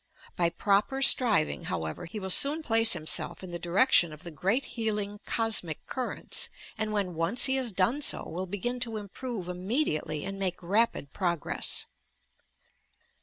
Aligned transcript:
By 0.35 0.49
proper 0.49 1.03
striving, 1.03 1.65
however, 1.65 2.05
he 2.07 2.19
will 2.19 2.31
soon 2.31 2.63
place 2.63 2.93
himself 2.93 3.43
in 3.43 3.51
the 3.51 3.59
direction 3.59 4.11
of 4.11 4.23
the 4.23 4.31
great 4.31 4.65
healing 4.65 5.19
Cosmic 5.27 5.85
Cur 5.85 6.15
rents, 6.15 6.49
and 6.75 6.91
when 6.91 7.13
once 7.13 7.45
he 7.45 7.55
has 7.57 7.71
done 7.71 8.01
so 8.01 8.27
will 8.27 8.47
begin 8.47 8.79
to 8.79 8.97
improve 8.97 9.47
immediately 9.47 10.25
and 10.25 10.39
make 10.39 10.63
rapid 10.63 11.13
progress. 11.13 11.85